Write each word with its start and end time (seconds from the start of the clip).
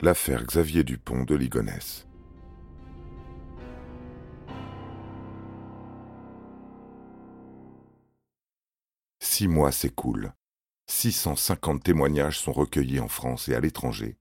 L'affaire 0.00 0.44
Xavier 0.44 0.84
Dupont 0.84 1.24
de 1.24 1.34
Ligonnès. 1.34 2.06
Six 9.18 9.48
mois 9.48 9.72
s'écoulent. 9.72 10.32
650 10.86 11.82
témoignages 11.82 12.38
sont 12.38 12.52
recueillis 12.52 13.00
en 13.00 13.08
France 13.08 13.48
et 13.48 13.56
à 13.56 13.60
l'étranger. 13.60 14.16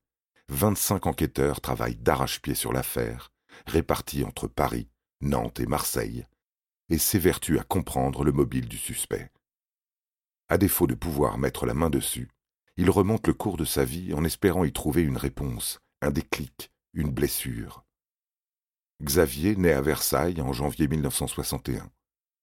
25 0.50 1.06
enquêteurs 1.06 1.62
travaillent 1.62 1.96
d'arrache-pied 1.96 2.56
sur 2.56 2.74
l'affaire, 2.74 3.32
répartis 3.68 4.24
entre 4.24 4.48
Paris, 4.48 4.90
Nantes 5.22 5.60
et 5.60 5.68
Marseille, 5.68 6.26
et 6.90 6.98
s'évertuent 6.98 7.60
à 7.60 7.64
comprendre 7.64 8.24
le 8.24 8.32
mobile 8.32 8.68
du 8.68 8.80
suspect. 8.80 9.30
À 10.50 10.58
défaut 10.58 10.88
de 10.88 10.96
pouvoir 10.96 11.38
mettre 11.38 11.68
la 11.68 11.76
main 11.76 11.92
dessus, 11.92 12.30
il 12.78 12.92
remonte 12.92 13.26
le 13.26 13.34
cours 13.34 13.58
de 13.58 13.66
sa 13.66 13.84
vie 13.84 14.14
en 14.14 14.24
espérant 14.24 14.64
y 14.64 14.72
trouver 14.72 15.02
une 15.02 15.18
réponse, 15.18 15.80
un 16.02 16.12
déclic, 16.12 16.72
une 16.94 17.12
blessure. 17.12 17.84
Xavier 19.02 19.56
naît 19.56 19.74
à 19.74 19.82
Versailles 19.82 20.42
en 20.42 20.54
janvier 20.54 20.88
1961, 20.88 21.90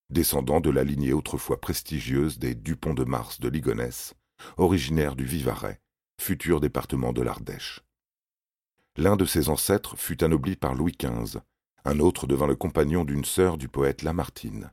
descendant 0.09 0.59
de 0.59 0.69
la 0.69 0.83
lignée 0.83 1.13
autrefois 1.13 1.59
prestigieuse 1.59 2.37
des 2.37 2.53
Dupont 2.53 2.93
de 2.93 3.05
Mars 3.05 3.39
de 3.39 3.47
Ligonnès, 3.47 4.13
originaire 4.57 5.15
du 5.15 5.23
Vivarais, 5.23 5.79
futur 6.21 6.59
département 6.59 7.13
de 7.13 7.21
l'Ardèche. 7.21 7.81
L'un 8.97 9.15
de 9.15 9.25
ses 9.25 9.49
ancêtres 9.49 9.97
fut 9.97 10.23
anobli 10.23 10.57
par 10.57 10.75
Louis 10.75 10.95
XV, 10.97 11.39
un 11.85 11.99
autre 11.99 12.27
devint 12.27 12.47
le 12.47 12.55
compagnon 12.55 13.05
d'une 13.05 13.25
sœur 13.25 13.57
du 13.57 13.69
poète 13.69 14.01
Lamartine. 14.01 14.71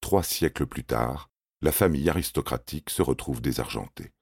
Trois 0.00 0.22
siècles 0.22 0.66
plus 0.66 0.84
tard, 0.84 1.30
la 1.60 1.72
famille 1.72 2.08
aristocratique 2.08 2.90
se 2.90 3.02
retrouve 3.02 3.40
désargentée. 3.40 4.12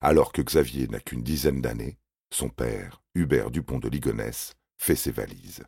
Alors 0.00 0.32
que 0.32 0.42
Xavier 0.42 0.88
n'a 0.88 1.00
qu'une 1.00 1.22
dizaine 1.22 1.60
d'années, 1.60 1.98
son 2.32 2.48
père, 2.48 3.02
Hubert 3.14 3.50
Dupont 3.50 3.78
de 3.78 3.88
Ligonnès, 3.88 4.54
fait 4.78 4.96
ses 4.96 5.10
valises. 5.10 5.64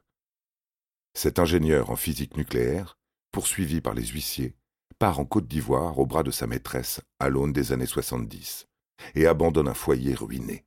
Cet 1.14 1.38
ingénieur 1.38 1.90
en 1.90 1.96
physique 1.96 2.36
nucléaire, 2.36 2.98
poursuivi 3.30 3.80
par 3.80 3.92
les 3.92 4.06
huissiers, 4.06 4.56
part 4.98 5.18
en 5.18 5.26
Côte 5.26 5.46
d'Ivoire 5.46 5.98
au 5.98 6.06
bras 6.06 6.22
de 6.22 6.30
sa 6.30 6.46
maîtresse 6.46 7.00
à 7.18 7.28
l'aune 7.28 7.52
des 7.52 7.72
années 7.72 7.86
70 7.86 8.68
et 9.14 9.26
abandonne 9.26 9.68
un 9.68 9.74
foyer 9.74 10.14
ruiné. 10.14 10.64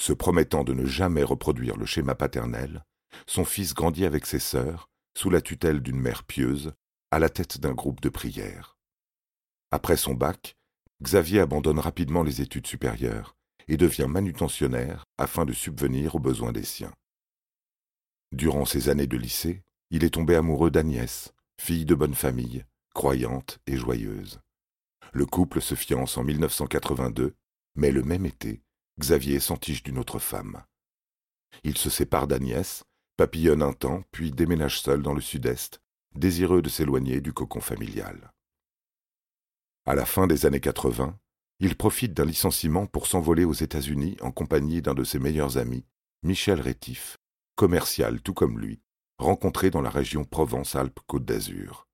Se 0.00 0.12
promettant 0.12 0.64
de 0.64 0.72
ne 0.72 0.84
jamais 0.84 1.22
reproduire 1.22 1.76
le 1.76 1.86
schéma 1.86 2.14
paternel, 2.14 2.84
son 3.26 3.44
fils 3.44 3.72
grandit 3.72 4.04
avec 4.04 4.26
ses 4.26 4.38
sœurs, 4.40 4.90
sous 5.16 5.30
la 5.30 5.40
tutelle 5.40 5.80
d'une 5.80 6.00
mère 6.00 6.24
pieuse, 6.24 6.72
à 7.10 7.18
la 7.18 7.28
tête 7.28 7.60
d'un 7.60 7.72
groupe 7.72 8.00
de 8.00 8.08
prière. 8.08 8.76
Après 9.70 9.96
son 9.96 10.14
bac, 10.14 10.55
Xavier 11.02 11.40
abandonne 11.40 11.78
rapidement 11.78 12.22
les 12.22 12.40
études 12.40 12.66
supérieures 12.66 13.36
et 13.68 13.76
devient 13.76 14.06
manutentionnaire 14.08 15.04
afin 15.18 15.44
de 15.44 15.52
subvenir 15.52 16.14
aux 16.14 16.20
besoins 16.20 16.52
des 16.52 16.64
siens. 16.64 16.92
Durant 18.32 18.64
ses 18.64 18.88
années 18.88 19.06
de 19.06 19.16
lycée, 19.16 19.62
il 19.90 20.04
est 20.04 20.14
tombé 20.14 20.34
amoureux 20.34 20.70
d'Agnès, 20.70 21.32
fille 21.60 21.84
de 21.84 21.94
bonne 21.94 22.14
famille, 22.14 22.64
croyante 22.94 23.58
et 23.66 23.76
joyeuse. 23.76 24.40
Le 25.12 25.26
couple 25.26 25.60
se 25.60 25.74
fiance 25.74 26.16
en 26.16 26.24
1982, 26.24 27.34
mais 27.76 27.92
le 27.92 28.02
même 28.02 28.26
été, 28.26 28.62
Xavier 28.98 29.40
s'entiche 29.40 29.82
d'une 29.82 29.98
autre 29.98 30.18
femme. 30.18 30.62
Il 31.62 31.76
se 31.76 31.90
sépare 31.90 32.26
d'Agnès, 32.26 32.84
papillonne 33.16 33.62
un 33.62 33.72
temps, 33.72 34.02
puis 34.10 34.30
déménage 34.30 34.80
seul 34.80 35.02
dans 35.02 35.14
le 35.14 35.20
sud-est, 35.20 35.80
désireux 36.14 36.62
de 36.62 36.68
s'éloigner 36.68 37.20
du 37.20 37.32
cocon 37.32 37.60
familial. 37.60 38.32
À 39.88 39.94
la 39.94 40.04
fin 40.04 40.26
des 40.26 40.46
années 40.46 40.58
80, 40.58 41.16
il 41.60 41.76
profite 41.76 42.12
d'un 42.12 42.24
licenciement 42.24 42.86
pour 42.86 43.06
s'envoler 43.06 43.44
aux 43.44 43.52
États-Unis 43.52 44.16
en 44.20 44.32
compagnie 44.32 44.82
d'un 44.82 44.94
de 44.94 45.04
ses 45.04 45.20
meilleurs 45.20 45.58
amis, 45.58 45.84
Michel 46.24 46.60
Rétif, 46.60 47.18
commercial 47.54 48.20
tout 48.20 48.34
comme 48.34 48.58
lui, 48.58 48.80
rencontré 49.18 49.70
dans 49.70 49.82
la 49.82 49.90
région 49.90 50.24
Provence-Alpes-Côte 50.24 51.24
d'Azur. 51.24 51.86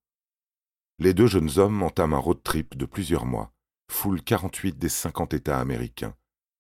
Les 1.01 1.13
deux 1.13 1.27
jeunes 1.27 1.59
hommes 1.59 1.83
entament 1.83 2.15
un 2.15 2.19
road 2.19 2.43
trip 2.43 2.79
de 2.79 2.87
plusieurs 2.87 3.27
mois, 3.27 3.53
foulent 3.91 4.23
48 4.23 4.79
des 4.79 4.89
50 4.89 5.35
États 5.35 5.61
américains, 5.61 6.17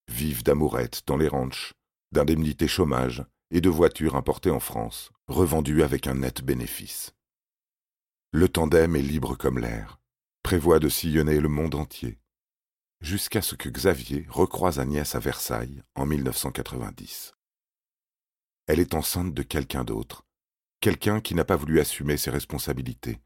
vivent 0.08 0.42
d'amourettes 0.42 1.00
dans 1.06 1.16
les 1.16 1.28
ranchs, 1.28 1.72
d'indemnités 2.12 2.68
chômage 2.68 3.24
et 3.50 3.62
de 3.62 3.70
voitures 3.70 4.16
importées 4.16 4.50
en 4.50 4.60
France, 4.60 5.10
revendues 5.28 5.82
avec 5.82 6.06
un 6.06 6.16
net 6.16 6.44
bénéfice. 6.44 7.14
Le 8.32 8.50
tandem 8.50 8.96
est 8.96 9.02
libre 9.02 9.34
comme 9.34 9.58
l'air 9.58 10.01
prévoit 10.42 10.80
de 10.80 10.88
sillonner 10.88 11.40
le 11.40 11.48
monde 11.48 11.74
entier, 11.74 12.18
jusqu'à 13.00 13.42
ce 13.42 13.54
que 13.54 13.68
Xavier 13.68 14.26
recroise 14.28 14.78
Agnès 14.78 15.14
à 15.14 15.18
Versailles 15.18 15.82
en 15.94 16.04
1990. 16.04 17.32
Elle 18.66 18.80
est 18.80 18.94
enceinte 18.94 19.34
de 19.34 19.42
quelqu'un 19.42 19.84
d'autre, 19.84 20.26
quelqu'un 20.80 21.20
qui 21.20 21.34
n'a 21.34 21.44
pas 21.44 21.56
voulu 21.56 21.80
assumer 21.80 22.16
ses 22.16 22.30
responsabilités 22.30 23.20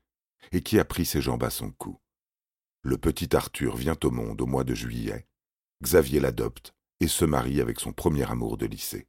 et 0.52 0.60
qui 0.62 0.78
a 0.78 0.84
pris 0.84 1.06
ses 1.06 1.20
jambes 1.20 1.44
à 1.44 1.50
son 1.50 1.70
cou. 1.70 2.00
Le 2.82 2.98
petit 2.98 3.34
Arthur 3.34 3.76
vient 3.76 3.98
au 4.04 4.10
monde 4.10 4.40
au 4.40 4.46
mois 4.46 4.64
de 4.64 4.74
juillet, 4.74 5.26
Xavier 5.82 6.20
l'adopte 6.20 6.74
et 7.00 7.08
se 7.08 7.24
marie 7.24 7.60
avec 7.60 7.80
son 7.80 7.92
premier 7.92 8.30
amour 8.30 8.56
de 8.56 8.66
lycée. 8.66 9.08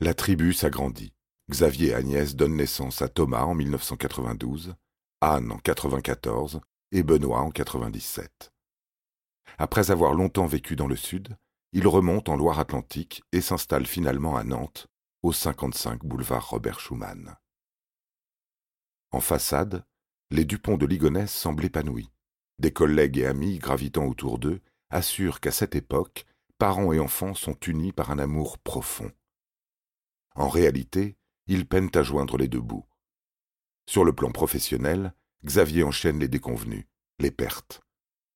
La 0.00 0.14
tribu 0.14 0.52
s'agrandit. 0.52 1.12
Xavier 1.50 1.88
et 1.88 1.94
Agnès 1.94 2.34
donnent 2.34 2.56
naissance 2.56 3.02
à 3.02 3.08
Thomas 3.08 3.42
en 3.42 3.54
1992, 3.54 4.74
Anne 5.20 5.52
en 5.52 5.56
1994 5.56 6.60
et 6.94 7.02
Benoît 7.02 7.40
en 7.40 7.50
97. 7.50 8.52
Après 9.58 9.90
avoir 9.90 10.14
longtemps 10.14 10.46
vécu 10.46 10.76
dans 10.76 10.86
le 10.86 10.94
sud, 10.94 11.36
il 11.72 11.88
remonte 11.88 12.28
en 12.28 12.36
Loire-Atlantique 12.36 13.24
et 13.32 13.40
s'installe 13.40 13.84
finalement 13.84 14.36
à 14.36 14.44
Nantes, 14.44 14.86
au 15.22 15.32
55 15.32 16.04
boulevard 16.04 16.48
Robert 16.48 16.78
Schumann. 16.78 17.36
En 19.10 19.20
façade, 19.20 19.84
les 20.30 20.44
Dupont 20.44 20.76
de 20.76 20.86
Ligonnès 20.86 21.32
semblent 21.32 21.64
épanouis. 21.64 22.10
Des 22.60 22.72
collègues 22.72 23.18
et 23.18 23.26
amis 23.26 23.58
gravitant 23.58 24.06
autour 24.06 24.38
d'eux 24.38 24.60
assurent 24.88 25.40
qu'à 25.40 25.50
cette 25.50 25.74
époque, 25.74 26.24
parents 26.58 26.92
et 26.92 27.00
enfants 27.00 27.34
sont 27.34 27.58
unis 27.66 27.92
par 27.92 28.12
un 28.12 28.20
amour 28.20 28.56
profond. 28.58 29.10
En 30.36 30.48
réalité, 30.48 31.16
ils 31.48 31.66
peinent 31.66 31.90
à 31.94 32.04
joindre 32.04 32.36
les 32.36 32.48
deux 32.48 32.60
bouts. 32.60 32.86
Sur 33.86 34.04
le 34.04 34.12
plan 34.12 34.30
professionnel, 34.30 35.12
Xavier 35.44 35.82
enchaîne 35.82 36.20
les 36.20 36.28
déconvenus, 36.28 36.86
les 37.18 37.30
pertes. 37.30 37.82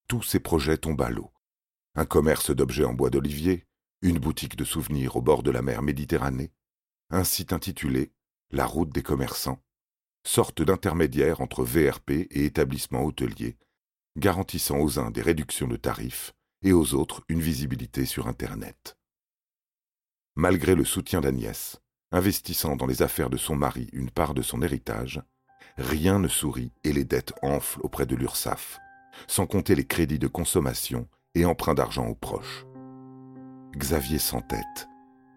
Tous 0.09 0.23
ses 0.23 0.41
projets 0.41 0.77
tombent 0.77 1.01
à 1.01 1.09
l'eau. 1.09 1.33
Un 1.95 2.05
commerce 2.05 2.51
d'objets 2.51 2.85
en 2.85 2.93
bois 2.93 3.09
d'olivier, 3.09 3.67
une 4.03 4.19
boutique 4.19 4.57
de 4.57 4.65
souvenirs 4.65 5.17
au 5.17 5.23
bord 5.23 5.43
de 5.43 5.51
la 5.51 5.63
mer 5.63 5.83
Méditerranée, 5.83 6.53
un 7.11 7.25
site 7.25 7.55
intitulé 7.55 8.13
La 8.51 8.67
route 8.67 8.91
des 8.91 9.03
commerçants, 9.03 9.63
sorte 10.27 10.61
d'intermédiaire 10.61 11.41
entre 11.41 11.65
VRP 11.65 12.11
et 12.31 12.45
établissements 12.45 13.05
hôteliers, 13.05 13.57
garantissant 14.19 14.79
aux 14.79 14.99
uns 14.99 15.11
des 15.11 15.23
réductions 15.23 15.67
de 15.67 15.77
tarifs 15.77 16.35
et 16.63 16.73
aux 16.73 16.95
autres 16.95 17.25
une 17.29 17.41
visibilité 17.41 18.05
sur 18.05 18.27
Internet. 18.27 18.99
Malgré 20.37 20.75
le 20.75 20.85
soutien 20.85 21.23
d'Agnès, 21.23 21.81
investissant 22.13 22.77
dans 22.77 22.87
les 22.87 23.01
affaires 23.01 23.31
de 23.31 23.39
son 23.39 23.57
mari 23.57 23.89
une 23.93 24.11
part 24.11 24.35
de 24.35 24.43
son 24.43 24.61
héritage, 24.61 25.23
rien 25.79 26.19
ne 26.19 26.29
sourit 26.29 26.73
et 26.85 26.93
les 26.93 27.05
dettes 27.05 27.33
enflent 27.43 27.81
auprès 27.83 28.07
de 28.07 28.17
l'URSSAF, 28.17 28.81
sans 29.27 29.47
compter 29.47 29.75
les 29.75 29.87
crédits 29.87 30.19
de 30.19 30.27
consommation 30.27 31.09
et 31.35 31.45
emprunts 31.45 31.75
d'argent 31.75 32.07
aux 32.07 32.15
proches. 32.15 32.67
Xavier 33.77 34.19
s'entête, 34.19 34.89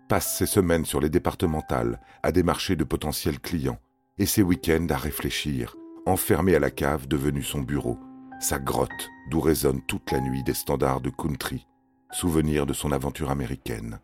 passe 0.10 0.38
ses 0.38 0.46
semaines 0.46 0.86
sur 0.86 1.00
les 1.00 1.10
départementales 1.10 2.02
à 2.24 2.32
démarcher 2.32 2.76
de 2.76 2.84
potentiels 2.84 3.40
clients 3.40 3.80
et 4.18 4.26
ses 4.26 4.42
week-ends 4.42 4.88
à 4.90 4.98
réfléchir, 4.98 5.76
enfermé 6.06 6.56
à 6.56 6.60
la 6.60 6.72
cave 6.72 7.08
devenue 7.08 7.44
son 7.44 7.62
bureau, 7.62 7.98
sa 8.40 8.60
grotte 8.60 9.10
d'où 9.30 9.40
résonnent 9.40 9.86
toute 9.88 10.12
la 10.12 10.20
nuit 10.20 10.44
des 10.44 10.54
standards 10.54 11.02
de 11.02 11.10
country, 11.10 11.68
souvenir 12.12 12.66
de 12.66 12.74
son 12.74 12.92
aventure 12.92 13.30
américaine, 13.30 14.00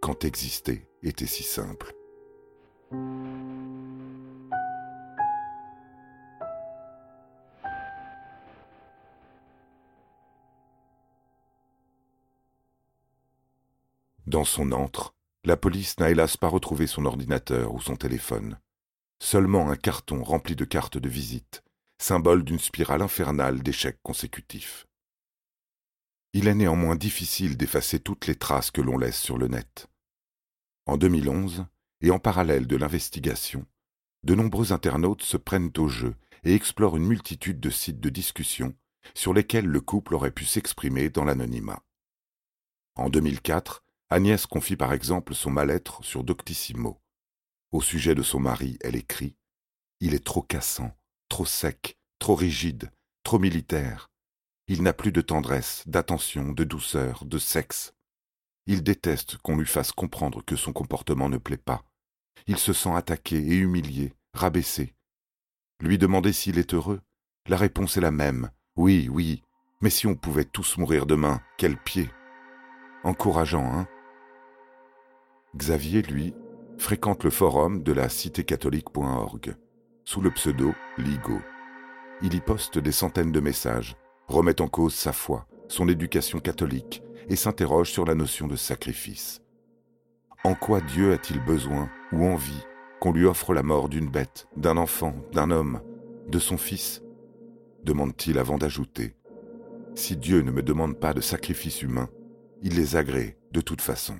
quand 0.00 0.24
exister 0.24 0.86
était 1.02 1.26
si 1.26 1.42
simple. 1.42 1.92
Dans 14.26 14.44
son 14.44 14.70
antre, 14.72 15.14
la 15.44 15.56
police 15.56 15.98
n'a 15.98 16.10
hélas 16.10 16.36
pas 16.36 16.48
retrouvé 16.48 16.86
son 16.86 17.04
ordinateur 17.04 17.74
ou 17.74 17.80
son 17.80 17.96
téléphone. 17.96 18.58
Seulement 19.20 19.70
un 19.70 19.76
carton 19.76 20.22
rempli 20.22 20.54
de 20.54 20.64
cartes 20.64 20.98
de 20.98 21.08
visite, 21.08 21.62
symbole 22.00 22.44
d'une 22.44 22.60
spirale 22.60 23.02
infernale 23.02 23.62
d'échecs 23.62 23.98
consécutifs. 24.02 24.86
Il 26.34 26.46
est 26.46 26.54
néanmoins 26.54 26.96
difficile 26.96 27.56
d'effacer 27.56 27.98
toutes 27.98 28.26
les 28.26 28.36
traces 28.36 28.70
que 28.70 28.80
l'on 28.80 28.96
laisse 28.96 29.20
sur 29.20 29.38
le 29.38 29.48
net. 29.48 29.88
En 30.86 30.96
2011, 30.96 31.66
et 32.00 32.10
en 32.10 32.18
parallèle 32.18 32.66
de 32.66 32.76
l'investigation, 32.76 33.66
de 34.22 34.34
nombreux 34.34 34.72
internautes 34.72 35.22
se 35.22 35.36
prennent 35.36 35.72
au 35.78 35.88
jeu 35.88 36.14
et 36.44 36.54
explorent 36.54 36.96
une 36.96 37.06
multitude 37.06 37.60
de 37.60 37.70
sites 37.70 38.00
de 38.00 38.08
discussion 38.08 38.74
sur 39.14 39.34
lesquels 39.34 39.66
le 39.66 39.80
couple 39.80 40.14
aurait 40.14 40.30
pu 40.30 40.44
s'exprimer 40.44 41.10
dans 41.10 41.24
l'anonymat. 41.24 41.82
En 42.94 43.08
2004, 43.08 43.82
Agnès 44.12 44.44
confie 44.44 44.76
par 44.76 44.92
exemple 44.92 45.34
son 45.34 45.50
mal-être 45.50 46.04
sur 46.04 46.22
Doctissimo. 46.22 47.00
Au 47.70 47.80
sujet 47.80 48.14
de 48.14 48.20
son 48.22 48.40
mari, 48.40 48.76
elle 48.82 48.94
écrit 48.94 49.36
Il 50.00 50.12
est 50.12 50.22
trop 50.22 50.42
cassant, 50.42 50.94
trop 51.30 51.46
sec, 51.46 51.96
trop 52.18 52.34
rigide, 52.34 52.90
trop 53.22 53.38
militaire. 53.38 54.10
Il 54.68 54.82
n'a 54.82 54.92
plus 54.92 55.12
de 55.12 55.22
tendresse, 55.22 55.82
d'attention, 55.86 56.52
de 56.52 56.62
douceur, 56.62 57.24
de 57.24 57.38
sexe. 57.38 57.94
Il 58.66 58.82
déteste 58.82 59.38
qu'on 59.38 59.56
lui 59.56 59.66
fasse 59.66 59.92
comprendre 59.92 60.44
que 60.44 60.56
son 60.56 60.74
comportement 60.74 61.30
ne 61.30 61.38
plaît 61.38 61.56
pas. 61.56 61.82
Il 62.46 62.58
se 62.58 62.74
sent 62.74 62.92
attaqué 62.94 63.36
et 63.36 63.56
humilié, 63.56 64.12
rabaissé. 64.34 64.94
Lui 65.80 65.96
demander 65.96 66.34
s'il 66.34 66.58
est 66.58 66.74
heureux, 66.74 67.00
la 67.48 67.56
réponse 67.56 67.96
est 67.96 68.02
la 68.02 68.10
même. 68.10 68.50
Oui, 68.76 69.08
oui, 69.10 69.42
mais 69.80 69.88
si 69.88 70.06
on 70.06 70.16
pouvait 70.16 70.44
tous 70.44 70.76
mourir 70.76 71.06
demain, 71.06 71.40
quel 71.56 71.78
pied 71.78 72.10
Encourageant, 73.04 73.64
hein? 73.72 73.88
Xavier, 75.54 76.02
lui, 76.02 76.34
fréquente 76.78 77.24
le 77.24 77.30
forum 77.30 77.82
de 77.82 77.92
la 77.92 78.08
citécatholique.org, 78.08 79.54
sous 80.04 80.20
le 80.22 80.30
pseudo 80.30 80.72
Ligo. 80.96 81.40
Il 82.22 82.34
y 82.34 82.40
poste 82.40 82.78
des 82.78 82.92
centaines 82.92 83.32
de 83.32 83.40
messages, 83.40 83.96
remet 84.28 84.62
en 84.62 84.68
cause 84.68 84.94
sa 84.94 85.12
foi, 85.12 85.46
son 85.68 85.88
éducation 85.88 86.38
catholique 86.40 87.02
et 87.28 87.36
s'interroge 87.36 87.90
sur 87.90 88.06
la 88.06 88.14
notion 88.14 88.46
de 88.46 88.56
sacrifice. 88.56 89.42
En 90.42 90.54
quoi 90.54 90.80
Dieu 90.80 91.12
a-t-il 91.12 91.44
besoin 91.44 91.90
ou 92.12 92.24
envie 92.24 92.64
qu'on 93.00 93.12
lui 93.12 93.26
offre 93.26 93.52
la 93.52 93.62
mort 93.62 93.88
d'une 93.88 94.08
bête, 94.08 94.48
d'un 94.56 94.76
enfant, 94.76 95.14
d'un 95.32 95.50
homme, 95.50 95.82
de 96.28 96.38
son 96.38 96.56
fils? 96.56 97.02
demande-t-il 97.84 98.38
avant 98.38 98.58
d'ajouter. 98.58 99.16
Si 99.94 100.16
Dieu 100.16 100.40
ne 100.40 100.50
me 100.50 100.62
demande 100.62 100.98
pas 100.98 101.12
de 101.12 101.20
sacrifice 101.20 101.82
humain, 101.82 102.08
il 102.62 102.76
les 102.76 102.96
agrée 102.96 103.36
de 103.50 103.60
toute 103.60 103.80
façon. 103.80 104.14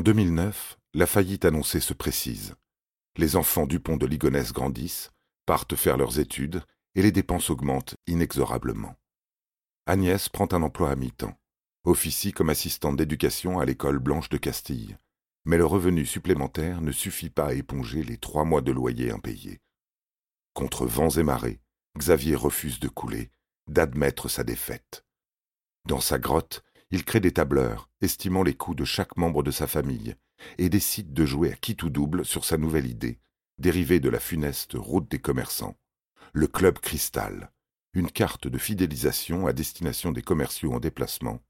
En 0.00 0.02
2009, 0.02 0.78
la 0.94 1.04
faillite 1.04 1.44
annoncée 1.44 1.78
se 1.78 1.92
précise. 1.92 2.54
Les 3.18 3.36
enfants 3.36 3.66
du 3.66 3.80
pont 3.80 3.98
de 3.98 4.06
Ligonesse 4.06 4.54
grandissent, 4.54 5.10
partent 5.44 5.76
faire 5.76 5.98
leurs 5.98 6.18
études, 6.18 6.62
et 6.94 7.02
les 7.02 7.12
dépenses 7.12 7.50
augmentent 7.50 7.96
inexorablement. 8.06 8.96
Agnès 9.84 10.30
prend 10.30 10.48
un 10.52 10.62
emploi 10.62 10.90
à 10.90 10.96
mi-temps, 10.96 11.38
officie 11.84 12.32
comme 12.32 12.48
assistante 12.48 12.96
d'éducation 12.96 13.60
à 13.60 13.66
l'école 13.66 13.98
Blanche 13.98 14.30
de 14.30 14.38
Castille, 14.38 14.96
mais 15.44 15.58
le 15.58 15.66
revenu 15.66 16.06
supplémentaire 16.06 16.80
ne 16.80 16.92
suffit 16.92 17.28
pas 17.28 17.48
à 17.48 17.52
éponger 17.52 18.02
les 18.02 18.16
trois 18.16 18.46
mois 18.46 18.62
de 18.62 18.72
loyer 18.72 19.10
impayés. 19.10 19.60
Contre 20.54 20.86
vents 20.86 21.10
et 21.10 21.22
marées, 21.22 21.60
Xavier 21.98 22.36
refuse 22.36 22.80
de 22.80 22.88
couler, 22.88 23.30
d'admettre 23.66 24.30
sa 24.30 24.44
défaite. 24.44 25.04
Dans 25.84 26.00
sa 26.00 26.18
grotte, 26.18 26.64
il 26.90 27.04
crée 27.04 27.20
des 27.20 27.32
tableurs, 27.32 27.88
estimant 28.00 28.42
les 28.42 28.54
coûts 28.54 28.74
de 28.74 28.84
chaque 28.84 29.16
membre 29.16 29.42
de 29.42 29.50
sa 29.50 29.66
famille, 29.66 30.16
et 30.58 30.68
décide 30.68 31.12
de 31.12 31.24
jouer 31.24 31.52
à 31.52 31.56
qui 31.56 31.76
tout 31.76 31.90
double 31.90 32.24
sur 32.24 32.44
sa 32.44 32.56
nouvelle 32.56 32.86
idée, 32.86 33.20
dérivée 33.58 34.00
de 34.00 34.08
la 34.08 34.20
funeste 34.20 34.72
route 34.74 35.10
des 35.10 35.20
commerçants, 35.20 35.78
le 36.32 36.46
Club 36.46 36.78
Cristal, 36.78 37.52
une 37.92 38.10
carte 38.10 38.48
de 38.48 38.58
fidélisation 38.58 39.46
à 39.46 39.52
destination 39.52 40.12
des 40.12 40.22
commerciaux 40.22 40.72
en 40.72 40.80
déplacement, 40.80 41.40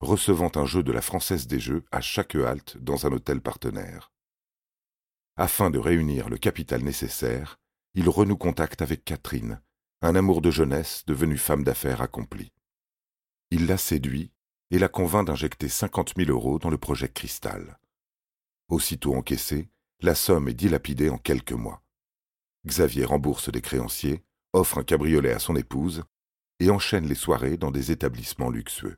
recevant 0.00 0.50
un 0.54 0.66
jeu 0.66 0.82
de 0.82 0.92
la 0.92 1.02
Française 1.02 1.46
des 1.46 1.60
Jeux 1.60 1.84
à 1.90 2.00
chaque 2.00 2.34
halte 2.34 2.76
dans 2.78 3.06
un 3.06 3.12
hôtel 3.12 3.40
partenaire. 3.40 4.12
Afin 5.36 5.70
de 5.70 5.78
réunir 5.78 6.28
le 6.28 6.38
capital 6.38 6.82
nécessaire, 6.82 7.58
il 7.94 8.08
renoue 8.08 8.36
contact 8.36 8.82
avec 8.82 9.04
Catherine, 9.04 9.60
un 10.02 10.14
amour 10.14 10.42
de 10.42 10.50
jeunesse 10.50 11.04
devenu 11.06 11.36
femme 11.36 11.64
d'affaires 11.64 12.02
accomplie. 12.02 12.52
Il 13.50 13.66
la 13.66 13.76
séduit 13.76 14.32
et 14.70 14.78
la 14.78 14.88
convainc 14.88 15.26
d'injecter 15.26 15.68
cinquante 15.68 16.16
mille 16.16 16.30
euros 16.30 16.58
dans 16.58 16.70
le 16.70 16.78
projet 16.78 17.08
Cristal. 17.08 17.78
Aussitôt 18.68 19.14
encaissé, 19.14 19.68
la 20.00 20.14
somme 20.14 20.48
est 20.48 20.54
dilapidée 20.54 21.10
en 21.10 21.18
quelques 21.18 21.52
mois. 21.52 21.82
Xavier 22.66 23.04
rembourse 23.04 23.50
des 23.50 23.60
créanciers, 23.60 24.22
offre 24.52 24.78
un 24.78 24.84
cabriolet 24.84 25.32
à 25.32 25.38
son 25.38 25.56
épouse 25.56 26.04
et 26.60 26.70
enchaîne 26.70 27.06
les 27.06 27.14
soirées 27.14 27.56
dans 27.56 27.70
des 27.70 27.90
établissements 27.90 28.50
luxueux. 28.50 28.96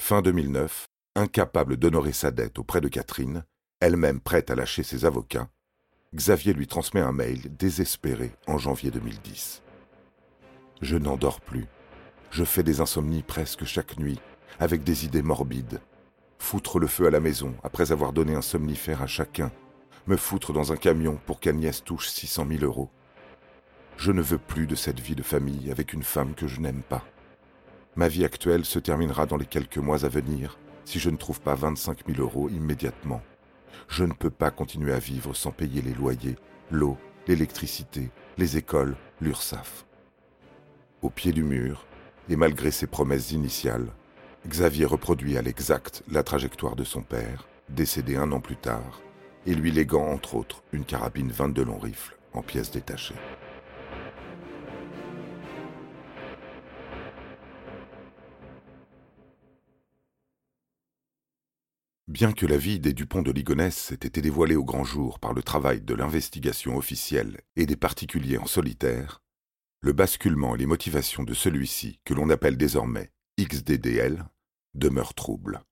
Fin 0.00 0.22
2009, 0.22 0.88
incapable 1.14 1.76
d'honorer 1.76 2.12
sa 2.12 2.30
dette 2.30 2.58
auprès 2.58 2.80
de 2.80 2.88
Catherine, 2.88 3.44
elle-même 3.80 4.20
prête 4.20 4.50
à 4.50 4.54
lâcher 4.54 4.82
ses 4.82 5.04
avocats, 5.04 5.50
Xavier 6.14 6.52
lui 6.52 6.66
transmet 6.66 7.00
un 7.00 7.12
mail 7.12 7.56
désespéré 7.56 8.32
en 8.46 8.58
janvier 8.58 8.90
2010. 8.90 9.62
Je 10.82 10.96
n'en 10.96 11.16
dors 11.16 11.40
plus. 11.40 11.66
Je 12.30 12.44
fais 12.44 12.62
des 12.62 12.80
insomnies 12.80 13.22
presque 13.22 13.64
chaque 13.64 13.98
nuit 13.98 14.20
avec 14.62 14.84
des 14.84 15.04
idées 15.04 15.22
morbides. 15.22 15.80
Foutre 16.38 16.78
le 16.78 16.86
feu 16.86 17.06
à 17.06 17.10
la 17.10 17.18
maison 17.18 17.54
après 17.64 17.90
avoir 17.90 18.12
donné 18.12 18.34
un 18.34 18.42
somnifère 18.42 19.02
à 19.02 19.08
chacun. 19.08 19.50
Me 20.06 20.16
foutre 20.16 20.52
dans 20.52 20.72
un 20.72 20.76
camion 20.76 21.18
pour 21.26 21.40
qu'Agnès 21.40 21.82
touche 21.82 22.08
600 22.08 22.46
000 22.48 22.64
euros. 22.64 22.88
Je 23.96 24.12
ne 24.12 24.22
veux 24.22 24.38
plus 24.38 24.68
de 24.68 24.76
cette 24.76 25.00
vie 25.00 25.16
de 25.16 25.22
famille 25.22 25.70
avec 25.70 25.92
une 25.92 26.04
femme 26.04 26.34
que 26.34 26.46
je 26.46 26.60
n'aime 26.60 26.82
pas. 26.82 27.04
Ma 27.96 28.06
vie 28.06 28.24
actuelle 28.24 28.64
se 28.64 28.78
terminera 28.78 29.26
dans 29.26 29.36
les 29.36 29.46
quelques 29.46 29.78
mois 29.78 30.04
à 30.04 30.08
venir 30.08 30.58
si 30.84 30.98
je 30.98 31.10
ne 31.10 31.16
trouve 31.16 31.40
pas 31.40 31.54
25 31.54 32.06
000 32.06 32.20
euros 32.20 32.48
immédiatement. 32.48 33.20
Je 33.88 34.04
ne 34.04 34.12
peux 34.12 34.30
pas 34.30 34.50
continuer 34.50 34.92
à 34.92 34.98
vivre 34.98 35.34
sans 35.34 35.50
payer 35.50 35.82
les 35.82 35.94
loyers, 35.94 36.36
l'eau, 36.70 36.96
l'électricité, 37.26 38.10
les 38.38 38.56
écoles, 38.56 38.96
l'URSAF. 39.20 39.86
Au 41.02 41.10
pied 41.10 41.32
du 41.32 41.42
mur, 41.42 41.84
et 42.28 42.36
malgré 42.36 42.70
ses 42.70 42.86
promesses 42.86 43.32
initiales, 43.32 43.88
Xavier 44.46 44.86
reproduit 44.86 45.38
à 45.38 45.42
l'exact 45.42 46.02
la 46.10 46.24
trajectoire 46.24 46.74
de 46.74 46.82
son 46.82 47.02
père, 47.02 47.46
décédé 47.68 48.16
un 48.16 48.32
an 48.32 48.40
plus 48.40 48.56
tard, 48.56 49.00
et 49.46 49.54
lui 49.54 49.70
léguant 49.70 50.08
entre 50.08 50.34
autres 50.34 50.64
une 50.72 50.84
carabine 50.84 51.30
22 51.30 51.64
long 51.64 51.78
rifle 51.78 52.16
en 52.32 52.42
pièces 52.42 52.72
détachées. 52.72 53.14
Bien 62.08 62.32
que 62.32 62.44
la 62.44 62.58
vie 62.58 62.80
des 62.80 62.92
Dupont 62.92 63.22
de 63.22 63.30
Ligonnès 63.30 63.92
ait 63.92 63.94
été 63.94 64.20
dévoilée 64.20 64.56
au 64.56 64.64
grand 64.64 64.84
jour 64.84 65.20
par 65.20 65.32
le 65.32 65.42
travail 65.42 65.80
de 65.80 65.94
l'investigation 65.94 66.76
officielle 66.76 67.40
et 67.56 67.64
des 67.64 67.76
particuliers 67.76 68.38
en 68.38 68.46
solitaire, 68.46 69.22
le 69.80 69.92
basculement 69.92 70.56
et 70.56 70.58
les 70.58 70.66
motivations 70.66 71.22
de 71.22 71.32
celui-ci, 71.32 72.00
que 72.04 72.12
l'on 72.12 72.28
appelle 72.28 72.56
désormais 72.56 73.12
XDDL, 73.40 74.24
demeure 74.74 75.14
trouble. 75.14 75.62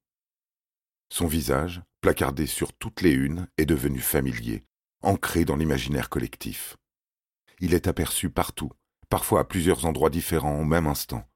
Son 1.09 1.27
visage, 1.27 1.81
placardé 2.01 2.47
sur 2.47 2.73
toutes 2.73 3.01
les 3.01 3.11
unes, 3.11 3.47
est 3.57 3.65
devenu 3.65 3.99
familier, 3.99 4.63
ancré 5.01 5.45
dans 5.45 5.55
l'imaginaire 5.55 6.09
collectif. 6.09 6.77
Il 7.59 7.73
est 7.73 7.87
aperçu 7.87 8.29
partout, 8.29 8.71
parfois 9.09 9.41
à 9.41 9.43
plusieurs 9.43 9.85
endroits 9.85 10.09
différents 10.09 10.59
au 10.59 10.63
même 10.63 10.87
instant. 10.87 11.29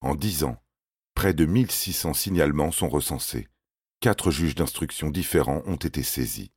En 0.00 0.14
dix 0.14 0.44
ans, 0.44 0.62
près 1.14 1.34
de 1.34 1.44
1600 1.44 2.14
signalements 2.14 2.72
sont 2.72 2.88
recensés. 2.88 3.48
Quatre 4.00 4.30
juges 4.30 4.54
d'instruction 4.54 5.10
différents 5.10 5.62
ont 5.66 5.76
été 5.76 6.02
saisis. 6.02 6.50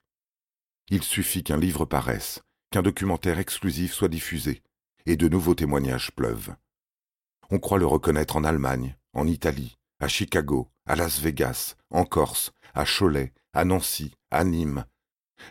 Il 0.90 1.04
suffit 1.04 1.44
qu'un 1.44 1.58
livre 1.58 1.86
paraisse, 1.86 2.42
qu'un 2.72 2.82
documentaire 2.82 3.40
exclusif 3.40 3.94
soit 3.94 4.08
diffusé, 4.08 4.64
et 5.06 5.18
de 5.18 5.28
nouveaux 5.28 5.56
témoignages 5.56 6.12
pleuvent. 6.12 6.56
On 7.50 7.60
croit 7.60 7.78
le 7.78 7.86
reconnaître 7.86 8.36
en 8.36 8.44
Allemagne, 8.44 8.98
en 9.14 9.28
Italie, 9.28 9.78
à 10.00 10.08
Chicago, 10.08 10.70
à 10.86 10.96
Las 10.96 11.20
Vegas, 11.20 11.75
en 11.92 12.06
Corse, 12.06 12.52
à 12.74 12.86
Cholet, 12.86 13.34
à 13.54 13.66
Nancy, 13.66 14.14
à 14.32 14.44
Nîmes, 14.44 14.86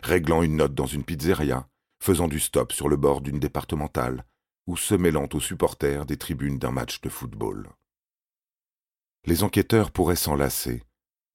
réglant 0.03 0.43
une 0.43 0.57
note 0.57 0.75
dans 0.75 0.85
une 0.85 1.03
pizzeria, 1.03 1.67
faisant 2.01 2.27
du 2.27 2.39
stop 2.39 2.71
sur 2.71 2.89
le 2.89 2.97
bord 2.97 3.21
d'une 3.21 3.39
départementale, 3.39 4.25
ou 4.67 4.77
se 4.77 4.95
mêlant 4.95 5.27
aux 5.33 5.39
supporters 5.39 6.05
des 6.05 6.17
tribunes 6.17 6.59
d'un 6.59 6.71
match 6.71 7.01
de 7.01 7.09
football. 7.09 7.69
Les 9.25 9.43
enquêteurs 9.43 9.91
pourraient 9.91 10.15
s'enlacer, 10.15 10.83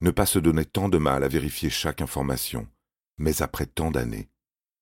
ne 0.01 0.11
pas 0.11 0.27
se 0.27 0.39
donner 0.39 0.65
tant 0.65 0.89
de 0.89 0.99
mal 0.99 1.25
à 1.25 1.29
vérifier 1.29 1.71
chaque 1.71 2.01
information, 2.01 2.69
mais 3.19 3.43
après 3.43 3.67
tant 3.67 3.91
d'années, 3.91 4.29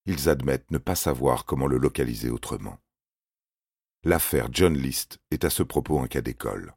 ils 0.07 0.29
admettent 0.29 0.71
ne 0.71 0.79
pas 0.79 0.95
savoir 0.95 1.45
comment 1.45 1.67
le 1.67 1.79
localiser 1.79 2.31
autrement. 2.31 2.79
L'affaire 4.09 4.49
John 4.51 4.73
List 4.73 5.19
est 5.31 5.45
à 5.45 5.51
ce 5.51 5.63
propos 5.63 6.01
un 6.01 6.07
cas 6.07 6.23
d'école. 6.23 6.73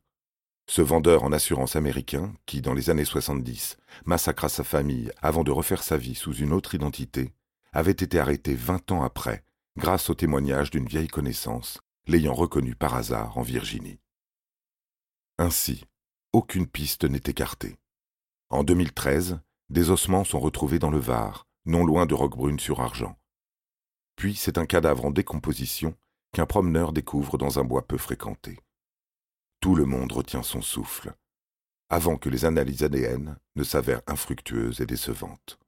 Ce 0.67 0.81
vendeur 0.81 1.23
en 1.23 1.31
assurance 1.31 1.77
américain, 1.77 2.33
qui 2.45 2.59
dans 2.59 2.73
les 2.73 2.89
années 2.89 3.05
70 3.05 3.77
massacra 4.03 4.49
sa 4.49 4.65
famille 4.65 5.13
avant 5.21 5.45
de 5.45 5.51
refaire 5.51 5.81
sa 5.81 5.95
vie 5.95 6.15
sous 6.15 6.33
une 6.33 6.51
autre 6.51 6.75
identité, 6.75 7.31
avait 7.71 7.91
été 7.91 8.19
arrêté 8.19 8.53
vingt 8.53 8.91
ans 8.91 9.01
après, 9.01 9.45
grâce 9.77 10.09
au 10.09 10.13
témoignage 10.13 10.71
d'une 10.71 10.87
vieille 10.87 11.07
connaissance, 11.07 11.79
l'ayant 12.05 12.33
reconnu 12.33 12.75
par 12.75 12.95
hasard 12.95 13.37
en 13.37 13.43
Virginie. 13.43 14.01
Ainsi, 15.37 15.85
aucune 16.33 16.67
piste 16.67 17.05
n'est 17.05 17.21
écartée. 17.27 17.77
En 18.49 18.65
2013, 18.65 19.39
des 19.69 19.89
ossements 19.89 20.25
sont 20.25 20.41
retrouvés 20.41 20.79
dans 20.79 20.91
le 20.91 20.99
Var, 20.99 21.47
non 21.65 21.85
loin 21.85 22.05
de 22.05 22.13
Roquebrune-sur-Argent. 22.13 23.17
Puis 24.17 24.35
c'est 24.35 24.57
un 24.57 24.65
cadavre 24.65 25.05
en 25.05 25.11
décomposition 25.11 25.95
qu'un 26.33 26.45
promeneur 26.45 26.93
découvre 26.93 27.37
dans 27.37 27.59
un 27.59 27.63
bois 27.63 27.87
peu 27.87 27.97
fréquenté. 27.97 28.59
Tout 29.59 29.75
le 29.75 29.85
monde 29.85 30.11
retient 30.11 30.43
son 30.43 30.61
souffle, 30.61 31.13
avant 31.89 32.17
que 32.17 32.29
les 32.29 32.45
analyses 32.45 32.83
ADN 32.83 33.37
ne 33.55 33.63
s'avèrent 33.63 34.01
infructueuses 34.07 34.81
et 34.81 34.85
décevantes. 34.85 35.59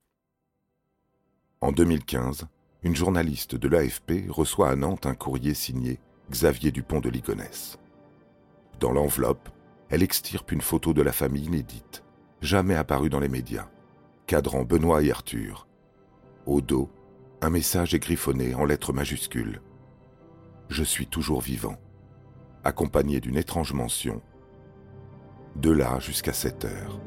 En 1.62 1.72
2015, 1.72 2.48
une 2.84 2.96
journaliste 2.96 3.56
de 3.56 3.68
l'AFP 3.68 4.30
reçoit 4.30 4.70
à 4.70 4.76
Nantes 4.76 5.06
un 5.06 5.16
courrier 5.16 5.54
signé 5.54 6.00
Xavier 6.30 6.72
Dupont 6.72 7.00
de 7.00 7.10
Ligonnès. 7.10 7.78
Dans 8.80 8.92
l'enveloppe, 8.92 9.50
elle 9.90 10.04
extirpe 10.04 10.52
une 10.52 10.62
photo 10.62 10.94
de 10.94 11.02
la 11.02 11.12
famille 11.12 11.46
inédite, 11.46 12.04
jamais 12.42 12.76
apparue 12.76 13.10
dans 13.10 13.20
les 13.20 13.30
médias, 13.30 13.70
cadrant 14.28 14.64
Benoît 14.64 15.04
et 15.04 15.12
Arthur. 15.12 15.68
Au 16.46 16.62
dos, 16.62 16.90
un 17.42 17.50
message 17.50 17.94
est 17.94 18.00
griffonné 18.00 18.56
en 18.56 18.66
lettres 18.66 18.94
majuscules. 18.94 19.62
Je 20.74 20.84
suis 20.84 21.06
toujours 21.06 21.40
vivant, 21.40 21.78
accompagné 22.64 23.20
d'une 23.20 23.38
étrange 23.38 23.74
mention. 23.74 24.24
De 25.56 25.70
là 25.70 26.00
jusqu'à 26.00 26.34
7 26.34 26.66
heures. 26.66 27.00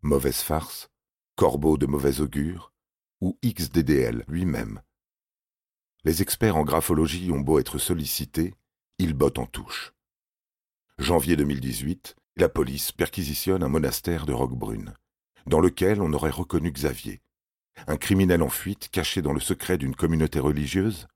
Mauvaise 0.00 0.40
farce, 0.40 0.88
corbeau 1.36 1.76
de 1.76 1.84
mauvais 1.84 2.22
augure, 2.22 2.72
ou 3.20 3.38
XDDL 3.44 4.24
lui-même. 4.28 4.80
Les 6.04 6.22
experts 6.22 6.56
en 6.56 6.64
graphologie 6.64 7.32
ont 7.32 7.40
beau 7.40 7.58
être 7.58 7.76
sollicités, 7.76 8.54
ils 8.96 9.12
bottent 9.12 9.40
en 9.40 9.46
touche. 9.46 9.92
Janvier 10.96 11.36
2018, 11.36 12.16
la 12.36 12.48
police 12.48 12.92
perquisitionne 12.92 13.62
un 13.62 13.68
monastère 13.68 14.26
de 14.26 14.32
Roquebrune, 14.32 14.94
dans 15.46 15.60
lequel 15.60 16.00
on 16.00 16.12
aurait 16.12 16.30
reconnu 16.30 16.70
Xavier, 16.70 17.20
un 17.86 17.96
criminel 17.96 18.42
en 18.42 18.48
fuite 18.48 18.88
caché 18.90 19.22
dans 19.22 19.32
le 19.32 19.40
secret 19.40 19.78
d'une 19.78 19.96
communauté 19.96 20.38
religieuse? 20.38 21.08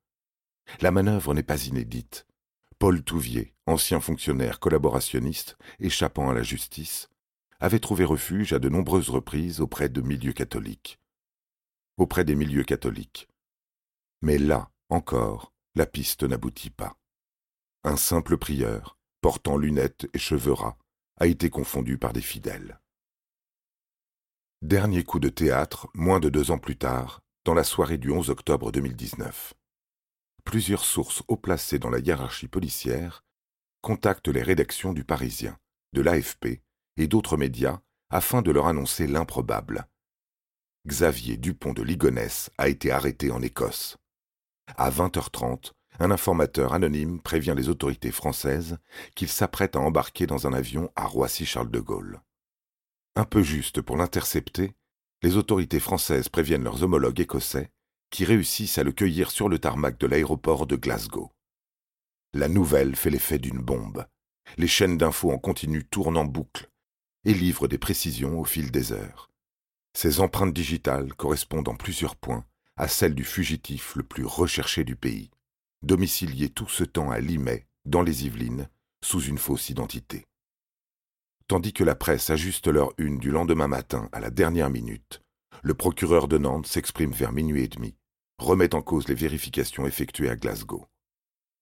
La 0.81 0.91
manœuvre 0.91 1.35
n'est 1.35 1.43
pas 1.43 1.67
inédite. 1.67 2.27
Paul 2.79 3.03
Touvier, 3.03 3.55
ancien 3.67 4.01
fonctionnaire 4.01 4.61
collaborationniste 4.61 5.57
échappant 5.79 6.29
à 6.29 6.35
la 6.35 6.43
justice, 6.43 7.09
avait 7.61 7.79
trouvé 7.79 8.05
refuge 8.05 8.53
à 8.53 8.59
de 8.59 8.69
nombreuses 8.69 9.09
reprises 9.09 9.61
auprès 9.61 9.89
de 9.89 10.03
milieux 10.03 10.35
catholiques. 10.35 10.99
Auprès 11.97 12.25
des 12.25 12.35
milieux 12.35 12.65
catholiques. 12.65 13.29
Mais 14.21 14.37
là, 14.37 14.71
encore, 14.91 15.55
la 15.75 15.87
piste 15.87 16.23
n'aboutit 16.23 16.71
pas. 16.71 16.97
Un 17.85 17.97
simple 17.97 18.37
prieur, 18.37 18.99
portant 19.23 19.57
lunettes 19.57 20.09
et 20.13 20.19
cheveux 20.19 20.53
ras, 20.53 20.77
a 21.19 21.27
été 21.27 21.51
confondu 21.51 21.99
par 21.99 22.13
des 22.13 22.21
fidèles. 22.21 22.81
Dernier 24.63 25.05
coup 25.05 25.21
de 25.21 25.29
théâtre, 25.29 25.89
moins 25.95 26.21
de 26.21 26.29
deux 26.29 26.51
ans 26.51 26.59
plus 26.59 26.77
tard, 26.77 27.21
dans 27.45 27.55
la 27.55 27.65
soirée 27.65 27.99
du 27.99 28.11
11 28.11 28.31
octobre 28.31 28.73
2019. 28.73 29.55
Plusieurs 30.45 30.85
sources 30.85 31.23
haut 31.29 31.37
placées 31.37 31.79
dans 31.79 31.91
la 31.91 31.99
hiérarchie 31.99 32.49
policière 32.49 33.25
contactent 33.83 34.29
les 34.29 34.43
rédactions 34.43 34.93
du 34.93 35.05
Parisien, 35.05 35.59
de 35.93 36.03
l'AFP 36.03 36.63
et 36.97 37.07
d'autres 37.07 37.37
médias 37.37 37.81
afin 38.11 38.43
de 38.43 38.51
leur 38.51 38.67
annoncer 38.67 39.07
l'improbable. 39.07 39.87
Xavier 40.87 41.37
Dupont 41.37 41.73
de 41.73 41.83
Ligonnès 41.83 42.51
a 42.59 42.69
été 42.69 42.91
arrêté 42.91 43.31
en 43.31 43.43
Écosse. 43.43 43.97
À 44.77 44.91
20h30, 44.91 45.73
un 45.99 46.11
informateur 46.11 46.75
anonyme 46.75 47.21
prévient 47.21 47.55
les 47.57 47.69
autorités 47.69 48.13
françaises 48.13 48.79
qu'il 49.15 49.29
s'apprête 49.29 49.77
à 49.77 49.81
embarquer 49.81 50.27
dans 50.27 50.47
un 50.47 50.53
avion 50.53 50.91
à 50.97 51.07
Roissy-Charles 51.07 51.71
de 51.71 51.81
Gaulle. 51.81 52.21
Un 53.15 53.25
peu 53.25 53.43
juste 53.43 53.81
pour 53.81 53.97
l'intercepter, 53.97 54.75
les 55.23 55.37
autorités 55.37 55.81
françaises 55.81 56.29
préviennent 56.29 56.65
leurs 56.65 56.83
homologues 56.83 57.21
écossais 57.21 57.71
qui 58.11 58.25
réussissent 58.25 58.79
à 58.79 58.85
le 58.85 58.93
cueillir 58.93 59.31
sur 59.31 59.49
le 59.49 59.59
tarmac 59.59 59.99
de 59.99 60.07
l'aéroport 60.07 60.67
de 60.67 60.77
Glasgow. 60.77 61.33
La 62.35 62.49
nouvelle 62.49 62.95
fait 62.95 63.11
l'effet 63.11 63.39
d'une 63.39 63.61
bombe. 63.61 64.07
Les 64.59 64.69
chaînes 64.69 64.99
d'infos 64.99 65.33
en 65.33 65.39
continu 65.39 65.85
tournent 65.85 66.19
en 66.19 66.25
boucle, 66.25 66.71
et 67.25 67.35
livre 67.35 67.67
des 67.67 67.79
précisions 67.79 68.39
au 68.39 68.45
fil 68.45 68.71
des 68.71 68.93
heures. 68.93 69.31
Ces 69.95 70.21
empreintes 70.21 70.53
digitales 70.53 71.15
correspondent 71.15 71.69
en 71.69 71.75
plusieurs 71.75 72.17
points 72.17 72.45
à 72.77 72.87
celles 72.89 73.15
du 73.15 73.25
fugitif 73.25 73.97
le 73.97 74.03
plus 74.03 74.27
recherché 74.27 74.85
du 74.85 74.95
pays, 74.95 75.31
domicilié 75.87 76.51
tout 76.51 76.69
ce 76.69 76.85
temps 76.85 77.11
à 77.11 77.21
Limay, 77.21 77.67
dans 77.85 78.03
les 78.03 78.27
Yvelines, 78.27 78.69
sous 79.03 79.23
une 79.23 79.39
fausse 79.39 79.71
identité. 79.71 80.27
Tandis 81.49 81.73
que 81.73 81.85
la 81.85 81.95
presse 81.95 82.29
ajuste 82.29 82.67
leur 82.67 82.93
une 82.99 83.19
du 83.19 83.31
lendemain 83.31 83.69
matin 83.69 84.09
à 84.13 84.21
la 84.21 84.31
dernière 84.31 84.69
minute, 84.69 85.23
le 85.63 85.75
procureur 85.75 86.29
de 86.29 86.39
Nantes 86.39 86.67
s'exprime 86.67 87.13
vers 87.13 87.33
minuit 87.33 87.63
et 87.63 87.69
demi, 87.69 87.97
remet 88.39 88.75
en 88.75 88.83
cause 88.83 89.09
les 89.09 89.15
vérifications 89.15 89.87
effectuées 89.87 90.29
à 90.29 90.37
Glasgow. 90.37 90.87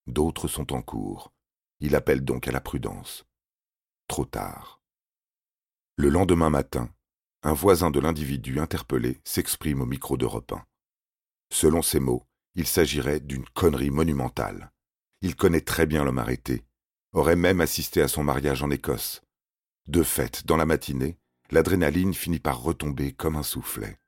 D'autres 0.06 0.48
sont 0.48 0.72
en 0.72 0.82
cours. 0.82 1.32
Il 1.80 1.94
appelle 1.94 2.24
donc 2.24 2.48
à 2.48 2.52
la 2.52 2.60
prudence. 2.60 3.24
Trop 4.08 4.24
tard. 4.24 4.80
Le 5.96 6.08
lendemain 6.08 6.50
matin, 6.50 6.90
un 7.42 7.52
voisin 7.52 7.90
de 7.90 8.00
l'individu 8.00 8.58
interpellé 8.58 9.20
s'exprime 9.24 9.82
au 9.82 9.86
micro 9.86 10.16
d'Europe 10.16 10.52
1. 10.52 10.64
Selon 11.52 11.82
ses 11.82 12.00
mots, 12.00 12.26
il 12.54 12.66
s'agirait 12.66 13.20
d'une 13.20 13.44
connerie 13.54 13.90
monumentale. 13.90 14.73
Il 15.23 15.37
connaît 15.37 15.61
très 15.61 15.87
bien 15.87 16.04
l'homme 16.04 16.18
arrêté, 16.18 16.64
aurait 17.12 17.37
même 17.37 17.61
assisté 17.61 18.02
à 18.02 18.08
son 18.08 18.25
mariage 18.25 18.62
en 18.62 18.70
Écosse. 18.70 19.23
De 19.88 20.02
fait, 20.02 20.46
dans 20.46 20.56
la 20.56 20.66
matinée, 20.66 21.18
l'adrénaline 21.50 22.14
finit 22.14 22.40
par 22.40 22.62
retomber 22.62 23.12
comme 23.12 23.37
un 23.37 23.42
soufflet. 23.42 23.99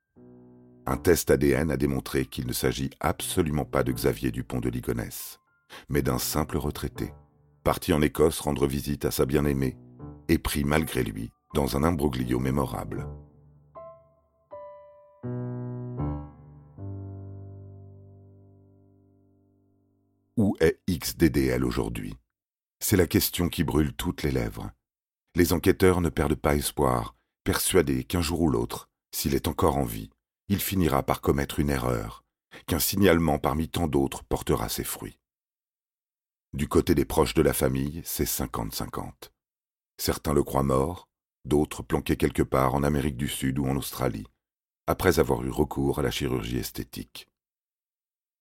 Un 0.87 0.97
test 0.97 1.31
ADN 1.31 1.71
a 1.71 1.77
démontré 1.77 2.27
qu'il 2.27 2.47
ne 2.47 2.53
s'agit 2.53 2.91
absolument 3.01 3.65
pas 3.65 3.83
de 3.83 3.93
Xavier 3.93 4.31
Dupont 4.31 4.61
de 4.61 4.69
Ligonnès, 4.69 5.41
mais 5.89 6.03
d'un 6.03 6.19
simple 6.19 6.57
retraité, 6.57 7.13
parti 7.65 7.93
en 7.93 8.01
Écosse 8.01 8.41
rendre 8.41 8.67
visite 8.67 9.05
à 9.05 9.11
sa 9.11 9.27
bien-aimée, 9.27 9.77
et 10.29 10.39
pris 10.39 10.65
malgré 10.65 11.03
lui 11.03 11.31
dans 11.55 11.77
un 11.77 11.83
imbroglio 11.83 12.39
mémorable. 12.39 13.09
Où 20.39 20.55
est 20.61 20.83
XDDL 20.87 21.65
aujourd'hui? 21.65 22.15
C'est 22.79 22.99
la 22.99 23.07
question 23.07 23.49
qui 23.49 23.65
brûle 23.65 23.95
toutes 23.95 24.23
les 24.23 24.31
lèvres. 24.31 24.71
Les 25.35 25.55
enquêteurs 25.55 26.03
ne 26.03 26.11
perdent 26.11 26.35
pas 26.35 26.57
espoir, 26.57 27.17
persuadés 27.43 28.05
qu'un 28.05 28.21
jour 28.21 28.43
ou 28.43 28.51
l'autre, 28.51 28.91
s'il 29.13 29.35
est 29.35 29.49
encore 29.49 29.79
en 29.79 29.85
vie, 29.85 30.11
il 30.49 30.61
finira 30.61 31.03
par 31.03 31.23
commettre 31.23 31.59
une 31.59 31.71
erreur, 31.71 32.23
qu'un 32.67 32.79
signalement 32.79 33.39
parmi 33.39 33.71
tant 33.71 33.87
d'autres 33.87 34.25
portera 34.25 34.69
ses 34.69 34.85
fruits. 34.85 35.19
Du 36.53 36.69
côté 36.69 36.95
des 36.95 37.07
proches 37.07 37.35
de 37.35 37.43
la 37.43 37.55
famille, 37.55 38.03
c'est 38.05 38.25
50-50. 38.25 39.31
Certains 39.97 40.35
le 40.35 40.45
croient 40.45 40.63
mort, 40.63 41.09
d'autres 41.47 41.83
planqués 41.83 42.19
quelque 42.19 42.43
part 42.43 42.75
en 42.75 42.83
Amérique 42.83 43.17
du 43.17 43.29
Sud 43.29 43.59
ou 43.59 43.67
en 43.67 43.77
Australie, 43.77 44.27
après 44.87 45.19
avoir 45.19 45.43
eu 45.45 45.51
recours 45.51 45.99
à 45.99 46.03
la 46.03 46.11
chirurgie 46.11 46.59
esthétique. 46.59 47.27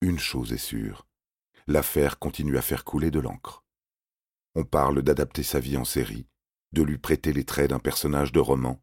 Une 0.02 0.20
chose 0.20 0.52
est 0.52 0.58
sûre, 0.58 1.08
l'affaire 1.68 2.20
continue 2.20 2.58
à 2.58 2.62
faire 2.62 2.84
couler 2.84 3.12
de 3.12 3.20
l'encre. 3.20 3.64
On 4.54 4.64
parle 4.64 5.02
d'adapter 5.02 5.44
sa 5.44 5.60
vie 5.60 5.78
en 5.78 5.86
série, 5.86 6.28
de 6.72 6.84
lui 6.84 6.98
prêter 6.98 7.34
les 7.34 7.44
traits 7.44 7.72
d'un 7.72 7.80
personnage 7.80 8.32
de 8.32 8.40
roman, 8.40 8.82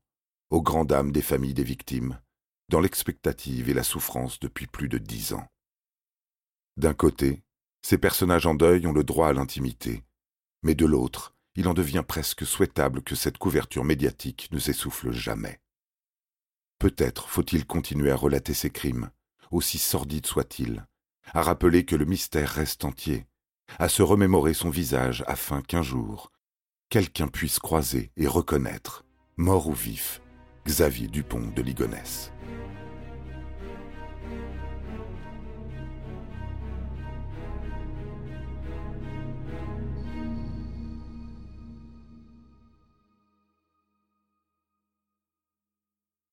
aux 0.50 0.62
grandes 0.62 0.88
dames 0.88 1.12
des 1.12 1.22
familles 1.22 1.54
des 1.54 1.64
victimes, 1.64 2.20
dans 2.68 2.80
l'expectative 2.80 3.68
et 3.68 3.74
la 3.74 3.82
souffrance 3.82 4.40
depuis 4.40 4.66
plus 4.66 4.88
de 4.88 4.98
dix 4.98 5.32
ans. 5.32 5.46
D'un 6.76 6.94
côté, 6.94 7.42
ces 7.82 7.98
personnages 7.98 8.46
en 8.46 8.54
deuil 8.54 8.86
ont 8.86 8.92
le 8.92 9.04
droit 9.04 9.28
à 9.28 9.32
l'intimité, 9.32 10.04
mais 10.62 10.74
de 10.74 10.86
l'autre, 10.86 11.34
il 11.54 11.68
en 11.68 11.74
devient 11.74 12.04
presque 12.06 12.46
souhaitable 12.46 13.02
que 13.02 13.14
cette 13.14 13.38
couverture 13.38 13.84
médiatique 13.84 14.48
ne 14.52 14.58
s'essouffle 14.58 15.12
jamais. 15.12 15.60
Peut-être 16.78 17.28
faut-il 17.28 17.66
continuer 17.66 18.10
à 18.10 18.16
relater 18.16 18.54
ces 18.54 18.70
crimes, 18.70 19.10
aussi 19.50 19.78
sordides 19.78 20.26
soient-ils, 20.26 20.86
à 21.34 21.42
rappeler 21.42 21.84
que 21.84 21.96
le 21.96 22.04
mystère 22.04 22.48
reste 22.48 22.84
entier, 22.84 23.26
à 23.78 23.88
se 23.88 24.02
remémorer 24.02 24.54
son 24.54 24.70
visage 24.70 25.24
afin 25.26 25.62
qu'un 25.62 25.82
jour, 25.82 26.30
quelqu'un 26.90 27.28
puisse 27.28 27.58
croiser 27.58 28.12
et 28.16 28.26
reconnaître, 28.26 29.04
mort 29.36 29.68
ou 29.68 29.72
vif, 29.72 30.20
Xavier 30.66 31.08
Dupont 31.08 31.50
de 31.54 31.62
Ligonnès. 31.62 32.32